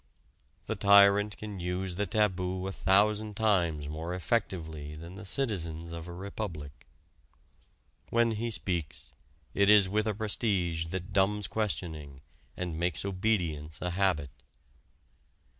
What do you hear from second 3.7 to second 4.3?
more